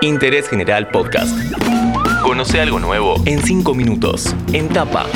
Interés 0.00 0.48
General 0.48 0.88
Podcast. 0.88 1.36
Conoce 2.22 2.60
algo 2.60 2.78
nuevo 2.78 3.20
en 3.26 3.42
5 3.42 3.74
minutos. 3.74 4.32
En 4.52 4.68
tapa. 4.68 5.06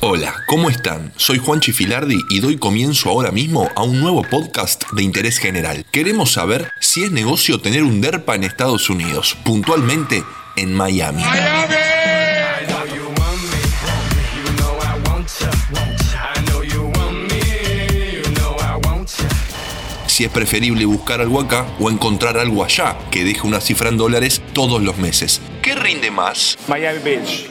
Hola, 0.00 0.32
¿cómo 0.46 0.70
están? 0.70 1.12
Soy 1.16 1.38
Juan 1.38 1.60
Chifilardi 1.60 2.18
y 2.30 2.38
doy 2.38 2.56
comienzo 2.56 3.08
ahora 3.08 3.32
mismo 3.32 3.68
a 3.74 3.82
un 3.82 4.00
nuevo 4.00 4.22
podcast 4.22 4.84
de 4.92 5.02
interés 5.02 5.38
general. 5.38 5.84
Queremos 5.90 6.32
saber 6.32 6.70
si 6.80 7.02
es 7.02 7.10
negocio 7.10 7.60
tener 7.60 7.82
un 7.82 8.00
DERPA 8.00 8.36
en 8.36 8.44
Estados 8.44 8.88
Unidos, 8.88 9.36
puntualmente 9.44 10.22
en 10.56 10.74
Miami. 10.74 11.22
Si 20.22 20.26
es 20.26 20.32
preferible 20.32 20.84
buscar 20.84 21.20
algo 21.20 21.40
acá 21.40 21.66
o 21.80 21.90
encontrar 21.90 22.38
algo 22.38 22.62
allá 22.62 22.96
que 23.10 23.24
deje 23.24 23.44
una 23.44 23.60
cifra 23.60 23.88
en 23.88 23.96
dólares 23.96 24.40
todos 24.52 24.80
los 24.80 24.96
meses. 24.96 25.40
¿Qué 25.62 25.74
rinde 25.74 26.12
más? 26.12 26.56
Miami 26.68 27.00
Beach. 27.00 27.50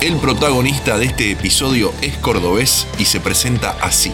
El 0.00 0.16
protagonista 0.16 0.98
de 0.98 1.04
este 1.04 1.30
episodio 1.30 1.94
es 2.02 2.16
cordobés 2.16 2.88
y 2.98 3.04
se 3.04 3.20
presenta 3.20 3.76
así. 3.80 4.12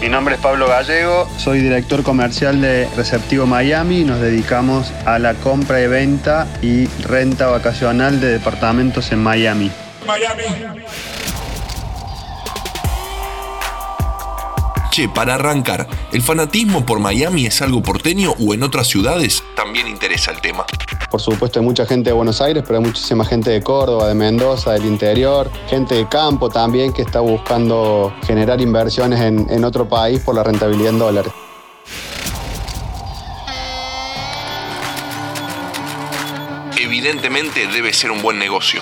Mi 0.00 0.08
nombre 0.08 0.36
es 0.36 0.40
Pablo 0.40 0.66
Gallego, 0.66 1.28
soy 1.36 1.60
director 1.60 2.02
comercial 2.02 2.62
de 2.62 2.88
Receptivo 2.96 3.44
Miami 3.44 3.98
y 3.98 4.04
nos 4.04 4.22
dedicamos 4.22 4.90
a 5.04 5.18
la 5.18 5.34
compra 5.34 5.82
y 5.82 5.86
venta 5.86 6.46
y 6.62 6.86
renta 7.02 7.48
vacacional 7.48 8.22
de 8.22 8.28
departamentos 8.28 9.12
en 9.12 9.22
Miami. 9.22 9.70
Miami. 10.06 10.44
Che, 14.94 15.08
para 15.08 15.34
arrancar, 15.34 15.88
¿el 16.12 16.22
fanatismo 16.22 16.86
por 16.86 17.00
Miami 17.00 17.46
es 17.46 17.60
algo 17.62 17.82
porteño 17.82 18.32
o 18.38 18.54
en 18.54 18.62
otras 18.62 18.86
ciudades? 18.86 19.42
También 19.56 19.88
interesa 19.88 20.30
el 20.30 20.40
tema. 20.40 20.64
Por 21.10 21.20
supuesto 21.20 21.58
hay 21.58 21.64
mucha 21.64 21.84
gente 21.84 22.10
de 22.10 22.14
Buenos 22.14 22.40
Aires, 22.40 22.62
pero 22.64 22.78
hay 22.78 22.84
muchísima 22.84 23.24
gente 23.24 23.50
de 23.50 23.60
Córdoba, 23.60 24.06
de 24.06 24.14
Mendoza, 24.14 24.70
del 24.70 24.84
interior, 24.84 25.50
gente 25.68 25.96
de 25.96 26.08
campo 26.08 26.48
también 26.48 26.92
que 26.92 27.02
está 27.02 27.18
buscando 27.18 28.14
generar 28.24 28.60
inversiones 28.60 29.20
en, 29.20 29.50
en 29.50 29.64
otro 29.64 29.88
país 29.88 30.20
por 30.20 30.36
la 30.36 30.44
rentabilidad 30.44 30.90
en 30.90 30.98
dólares. 31.00 31.32
Evidentemente 36.78 37.66
debe 37.66 37.92
ser 37.92 38.12
un 38.12 38.22
buen 38.22 38.38
negocio. 38.38 38.80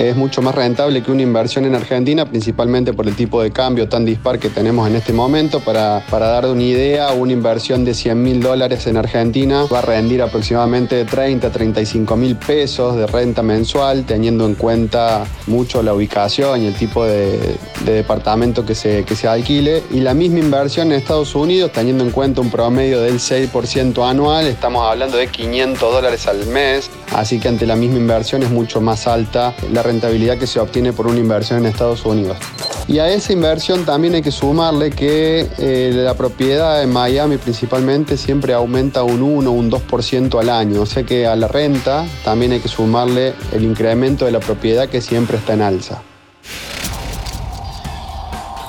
Es 0.00 0.16
mucho 0.16 0.40
más 0.40 0.54
rentable 0.54 1.02
que 1.02 1.12
una 1.12 1.20
inversión 1.20 1.66
en 1.66 1.74
Argentina, 1.74 2.24
principalmente 2.24 2.94
por 2.94 3.06
el 3.06 3.14
tipo 3.14 3.42
de 3.42 3.50
cambio 3.50 3.86
tan 3.86 4.06
dispar 4.06 4.38
que 4.38 4.48
tenemos 4.48 4.88
en 4.88 4.96
este 4.96 5.12
momento. 5.12 5.60
Para, 5.60 6.02
para 6.08 6.28
dar 6.28 6.46
una 6.46 6.62
idea, 6.62 7.12
una 7.12 7.34
inversión 7.34 7.84
de 7.84 7.92
100 7.92 8.22
mil 8.22 8.40
dólares 8.40 8.86
en 8.86 8.96
Argentina 8.96 9.66
va 9.70 9.80
a 9.80 9.82
rendir 9.82 10.22
aproximadamente 10.22 11.04
30 11.04 11.48
a 11.48 11.52
35 11.52 12.16
mil 12.16 12.34
pesos 12.36 12.96
de 12.96 13.06
renta 13.06 13.42
mensual, 13.42 14.06
teniendo 14.06 14.46
en 14.46 14.54
cuenta 14.54 15.26
mucho 15.46 15.82
la 15.82 15.92
ubicación 15.92 16.62
y 16.62 16.66
el 16.68 16.74
tipo 16.76 17.04
de, 17.04 17.58
de 17.84 17.92
departamento 17.92 18.64
que 18.64 18.74
se, 18.74 19.04
que 19.04 19.14
se 19.14 19.28
alquile. 19.28 19.82
Y 19.90 20.00
la 20.00 20.14
misma 20.14 20.38
inversión 20.38 20.92
en 20.92 20.98
Estados 20.98 21.34
Unidos, 21.34 21.72
teniendo 21.72 22.04
en 22.04 22.10
cuenta 22.10 22.40
un 22.40 22.50
promedio 22.50 23.02
del 23.02 23.18
6% 23.18 24.08
anual, 24.08 24.46
estamos 24.46 24.82
hablando 24.90 25.18
de 25.18 25.26
500 25.26 25.92
dólares 25.92 26.26
al 26.26 26.46
mes. 26.46 26.88
Así 27.14 27.38
que 27.38 27.48
ante 27.48 27.66
la 27.66 27.76
misma 27.76 27.98
inversión 27.98 28.42
es 28.42 28.50
mucho 28.50 28.80
más 28.80 29.06
alta 29.06 29.52
la 29.70 29.82
rentabilidad 29.90 30.38
que 30.38 30.46
se 30.46 30.60
obtiene 30.60 30.92
por 30.92 31.06
una 31.06 31.18
inversión 31.18 31.58
en 31.58 31.66
Estados 31.66 32.04
Unidos. 32.04 32.38
Y 32.86 32.98
a 32.98 33.08
esa 33.08 33.32
inversión 33.32 33.84
también 33.84 34.14
hay 34.14 34.22
que 34.22 34.32
sumarle 34.32 34.90
que 34.90 35.48
eh, 35.58 35.90
la 35.94 36.14
propiedad 36.14 36.82
en 36.82 36.92
Miami 36.92 37.36
principalmente 37.36 38.16
siempre 38.16 38.52
aumenta 38.52 39.02
un 39.02 39.22
1 39.22 39.50
o 39.50 39.52
un 39.52 39.70
2% 39.70 40.40
al 40.40 40.48
año. 40.48 40.82
O 40.82 40.86
sea 40.86 41.02
que 41.04 41.26
a 41.26 41.36
la 41.36 41.48
renta 41.48 42.06
también 42.24 42.52
hay 42.52 42.60
que 42.60 42.68
sumarle 42.68 43.34
el 43.52 43.64
incremento 43.64 44.24
de 44.24 44.32
la 44.32 44.40
propiedad 44.40 44.88
que 44.88 45.00
siempre 45.00 45.36
está 45.36 45.54
en 45.54 45.62
alza. 45.62 46.02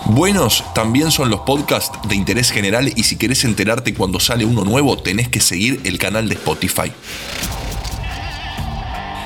Buenos 0.06 0.64
también 0.76 1.10
son 1.10 1.30
los 1.30 1.40
podcasts 1.42 1.98
de 2.10 2.16
interés 2.16 2.52
general 2.52 2.92
y 2.94 3.04
si 3.04 3.16
querés 3.16 3.46
enterarte 3.46 3.94
cuando 3.94 4.20
sale 4.20 4.44
uno 4.44 4.66
nuevo 4.66 4.98
tenés 4.98 5.30
que 5.30 5.40
seguir 5.40 5.80
el 5.86 5.98
canal 5.98 6.28
de 6.28 6.36
Spotify. 6.36 6.92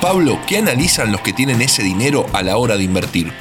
Pablo, 0.06 0.40
¿qué 0.46 0.60
analizan 0.60 1.12
los 1.12 1.22
que 1.22 1.34
tienen 1.34 1.64
ese 1.64 1.82
dinero 1.82 2.28
a 2.32 2.44
la 2.44 2.58
hora 2.58 2.78
de 2.78 2.84
invertir? 2.84 3.32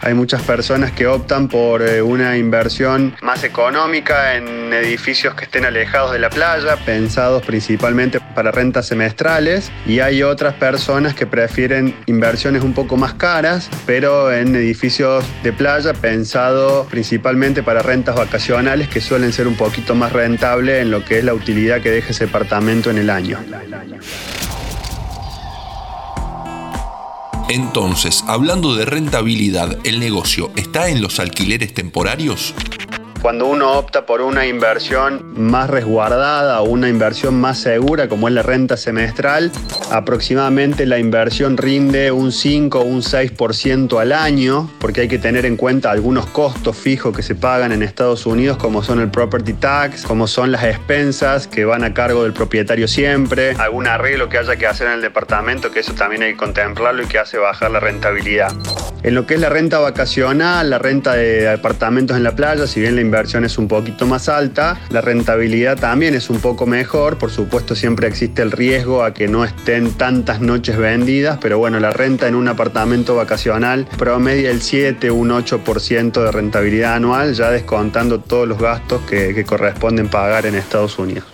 Hay 0.00 0.12
muchas 0.12 0.42
personas 0.42 0.90
que 0.90 1.06
optan 1.06 1.46
por 1.46 1.82
eh, 1.82 2.02
una 2.02 2.36
inversión 2.36 3.14
más 3.22 3.44
económica 3.44 4.34
en 4.34 4.72
edificios 4.72 5.36
que 5.36 5.44
estén 5.44 5.64
alejados 5.64 6.10
de 6.10 6.18
la 6.18 6.30
playa, 6.30 6.76
pensados 6.84 7.46
principalmente 7.46 8.18
para 8.34 8.50
rentas 8.50 8.86
semestrales, 8.86 9.70
y 9.86 10.00
hay 10.00 10.24
otras 10.24 10.54
personas 10.54 11.14
que 11.14 11.28
prefieren 11.28 11.94
inversiones 12.06 12.64
un 12.64 12.74
poco 12.74 12.96
más 12.96 13.14
caras, 13.14 13.70
pero 13.86 14.32
en 14.32 14.56
edificios 14.56 15.24
de 15.44 15.52
playa 15.52 15.92
pensados 15.92 16.88
principalmente 16.88 17.62
para 17.62 17.82
rentas 17.82 18.16
vacacionales 18.16 18.88
que 18.88 19.00
suelen 19.00 19.32
ser 19.32 19.46
un 19.46 19.54
poquito 19.54 19.94
más 19.94 20.12
rentables 20.12 20.82
en 20.82 20.90
lo 20.90 21.04
que 21.04 21.20
es 21.20 21.24
la 21.24 21.34
utilidad 21.34 21.80
que 21.80 21.92
deja 21.92 22.10
ese 22.10 22.26
departamento 22.26 22.90
en 22.90 22.98
el 22.98 23.10
año. 23.10 23.38
Entonces, 27.48 28.24
hablando 28.26 28.74
de 28.74 28.86
rentabilidad, 28.86 29.78
¿el 29.84 30.00
negocio 30.00 30.50
está 30.56 30.88
en 30.88 31.02
los 31.02 31.20
alquileres 31.20 31.74
temporarios? 31.74 32.54
Cuando 33.24 33.46
uno 33.46 33.78
opta 33.78 34.04
por 34.04 34.20
una 34.20 34.44
inversión 34.44 35.32
más 35.34 35.70
resguardada 35.70 36.60
o 36.60 36.64
una 36.64 36.90
inversión 36.90 37.40
más 37.40 37.56
segura, 37.56 38.06
como 38.06 38.28
es 38.28 38.34
la 38.34 38.42
renta 38.42 38.76
semestral, 38.76 39.50
aproximadamente 39.90 40.84
la 40.84 40.98
inversión 40.98 41.56
rinde 41.56 42.12
un 42.12 42.32
5 42.32 42.80
o 42.80 42.84
un 42.84 43.00
6% 43.00 43.98
al 43.98 44.12
año, 44.12 44.70
porque 44.78 45.00
hay 45.00 45.08
que 45.08 45.16
tener 45.16 45.46
en 45.46 45.56
cuenta 45.56 45.90
algunos 45.90 46.26
costos 46.26 46.76
fijos 46.76 47.16
que 47.16 47.22
se 47.22 47.34
pagan 47.34 47.72
en 47.72 47.82
Estados 47.82 48.26
Unidos, 48.26 48.58
como 48.58 48.82
son 48.82 49.00
el 49.00 49.10
property 49.10 49.54
tax, 49.54 50.02
como 50.02 50.26
son 50.26 50.52
las 50.52 50.62
expensas 50.64 51.46
que 51.46 51.64
van 51.64 51.82
a 51.82 51.94
cargo 51.94 52.24
del 52.24 52.34
propietario 52.34 52.86
siempre, 52.86 53.52
algún 53.52 53.86
arreglo 53.86 54.28
que 54.28 54.36
haya 54.36 54.56
que 54.56 54.66
hacer 54.66 54.88
en 54.88 54.92
el 54.92 55.00
departamento, 55.00 55.70
que 55.70 55.80
eso 55.80 55.94
también 55.94 56.24
hay 56.24 56.32
que 56.32 56.36
contemplarlo 56.36 57.02
y 57.02 57.06
que 57.06 57.18
hace 57.18 57.38
bajar 57.38 57.70
la 57.70 57.80
rentabilidad. 57.80 58.52
En 59.04 59.14
lo 59.14 59.26
que 59.26 59.34
es 59.34 59.40
la 59.40 59.50
renta 59.50 59.78
vacacional, 59.80 60.70
la 60.70 60.78
renta 60.78 61.12
de 61.12 61.42
departamentos 61.42 62.16
en 62.16 62.24
la 62.24 62.34
playa, 62.34 62.66
si 62.66 62.80
bien 62.80 62.94
la 62.94 63.02
inversión 63.14 63.44
es 63.44 63.58
un 63.58 63.68
poquito 63.68 64.06
más 64.06 64.28
alta, 64.28 64.76
la 64.90 65.00
rentabilidad 65.00 65.78
también 65.78 66.14
es 66.14 66.30
un 66.30 66.40
poco 66.40 66.66
mejor. 66.66 67.16
Por 67.16 67.30
supuesto, 67.30 67.76
siempre 67.76 68.08
existe 68.08 68.42
el 68.42 68.50
riesgo 68.50 69.04
a 69.04 69.14
que 69.14 69.28
no 69.28 69.44
estén 69.44 69.92
tantas 69.92 70.40
noches 70.40 70.76
vendidas, 70.76 71.38
pero 71.40 71.58
bueno, 71.58 71.78
la 71.78 71.92
renta 71.92 72.26
en 72.26 72.34
un 72.34 72.48
apartamento 72.48 73.14
vacacional 73.14 73.86
promedia 73.96 74.50
el 74.50 74.62
7, 74.62 75.12
un 75.12 75.30
8% 75.30 76.24
de 76.24 76.32
rentabilidad 76.32 76.94
anual, 76.94 77.34
ya 77.34 77.50
descontando 77.50 78.18
todos 78.18 78.48
los 78.48 78.58
gastos 78.58 79.02
que, 79.02 79.44
corresponden 79.44 80.08
pagar 80.08 80.46
en 80.46 80.56
Estados 80.56 80.98
Unidos. 80.98 81.24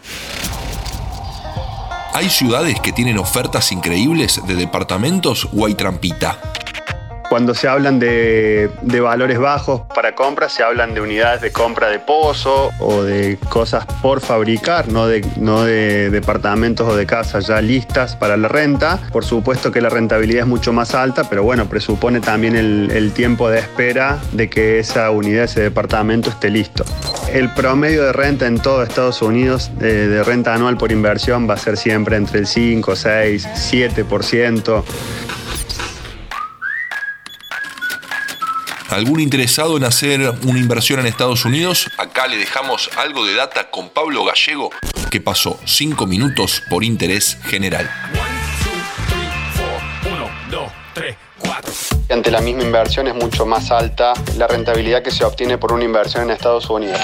¿Hay 2.12 2.28
ciudades 2.28 2.78
que 2.80 2.92
tienen 2.92 3.18
ofertas 3.18 3.72
increíbles 3.72 4.40
de 4.46 4.54
departamentos 4.56 5.48
o 5.56 5.64
hay 5.64 5.74
trampita? 5.74 6.38
Cuando 7.30 7.54
se 7.54 7.68
hablan 7.68 8.00
de, 8.00 8.70
de, 8.82 9.00
valores 9.00 9.38
bajos 9.38 9.82
para 9.94 10.16
compra, 10.16 10.48
se 10.48 10.64
hablan 10.64 10.94
de 10.94 11.00
unidades 11.00 11.40
de 11.40 11.52
compra 11.52 11.88
de 11.88 12.00
pozo 12.00 12.72
o 12.80 13.04
de 13.04 13.38
cosas 13.48 13.86
por 14.02 14.20
fabricar, 14.20 14.88
no 14.88 15.06
de, 15.06 15.24
no 15.36 15.62
de 15.62 16.10
departamentos 16.10 16.88
o 16.88 16.96
de 16.96 17.06
casas 17.06 17.46
ya 17.46 17.60
listas 17.60 18.16
para 18.16 18.36
la 18.36 18.48
renta. 18.48 18.98
Por 19.12 19.24
supuesto 19.24 19.70
que 19.70 19.80
la 19.80 19.90
rentabilidad 19.90 20.40
es 20.40 20.48
mucho 20.48 20.72
más 20.72 20.92
alta, 20.96 21.30
pero 21.30 21.44
bueno, 21.44 21.68
presupone 21.68 22.18
también 22.18 22.56
el, 22.56 23.12
tiempo 23.12 23.48
de 23.48 23.60
espera 23.60 24.18
de 24.32 24.50
que 24.50 24.80
esa 24.80 25.08
unidad, 25.12 25.44
ese 25.44 25.60
departamento 25.60 26.30
esté 26.30 26.50
listo. 26.50 26.84
El 27.32 27.54
promedio 27.54 28.06
de 28.06 28.12
renta 28.12 28.48
en 28.48 28.58
todo 28.58 28.82
Estados 28.82 29.22
Unidos 29.22 29.70
de, 29.78 30.08
de 30.08 30.24
renta 30.24 30.52
anual 30.52 30.76
por 30.76 30.90
inversión 30.90 31.48
va 31.48 31.54
a 31.54 31.58
ser 31.58 31.76
siempre 31.76 32.16
entre 32.16 32.40
el 32.40 32.48
5, 32.48 32.96
6, 32.96 33.48
7%. 33.72 34.82
¿Algún 38.90 39.20
interesado 39.20 39.76
en 39.76 39.84
hacer 39.84 40.20
una 40.44 40.58
inversión 40.58 40.98
en 40.98 41.06
Estados 41.06 41.44
Unidos? 41.44 41.88
Acá 41.96 42.26
le 42.26 42.36
dejamos 42.36 42.90
algo 42.96 43.24
de 43.24 43.34
data 43.34 43.70
con 43.70 43.88
Pablo 43.90 44.24
Gallego, 44.24 44.70
que 45.10 45.20
pasó 45.20 45.60
5 45.64 46.06
minutos 46.08 46.60
por 46.68 46.82
interés 46.82 47.38
general. 47.44 47.88
Ante 52.10 52.32
la 52.32 52.40
misma 52.40 52.64
inversión 52.64 53.06
es 53.06 53.14
mucho 53.14 53.46
más 53.46 53.70
alta 53.70 54.12
la 54.36 54.48
rentabilidad 54.48 55.04
que 55.04 55.12
se 55.12 55.24
obtiene 55.24 55.56
por 55.56 55.72
una 55.72 55.84
inversión 55.84 56.24
en 56.24 56.30
Estados 56.30 56.68
Unidos. 56.68 56.98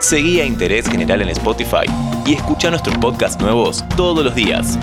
Seguí 0.00 0.40
a 0.40 0.44
Interés 0.44 0.88
General 0.90 1.22
en 1.22 1.28
Spotify 1.28 1.86
y 2.26 2.34
escucha 2.34 2.70
nuestros 2.70 2.98
podcasts 2.98 3.40
nuevos 3.40 3.84
todos 3.96 4.24
los 4.24 4.34
días. 4.34 4.76